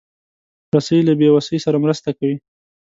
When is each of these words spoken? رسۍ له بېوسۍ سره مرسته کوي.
رسۍ 0.75 0.99
له 1.07 1.13
بېوسۍ 1.19 1.57
سره 1.65 1.77
مرسته 1.83 2.09
کوي. 2.17 2.35